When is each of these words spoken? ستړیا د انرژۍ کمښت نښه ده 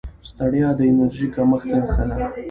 ستړیا 0.29 0.69
د 0.77 0.79
انرژۍ 0.91 1.27
کمښت 1.35 1.69
نښه 1.87 2.03
ده 2.09 2.17